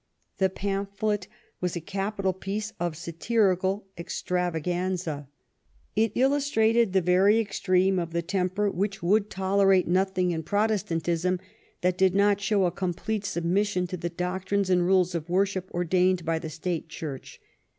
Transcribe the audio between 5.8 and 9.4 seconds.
It illustrated the very extreme of the temper which would